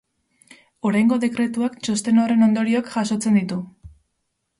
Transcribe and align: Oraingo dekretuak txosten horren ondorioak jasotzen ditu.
Oraingo 0.91 1.17
dekretuak 1.25 1.75
txosten 1.87 2.21
horren 2.21 2.41
ondorioak 2.47 2.89
jasotzen 2.95 3.37
ditu. 3.41 3.59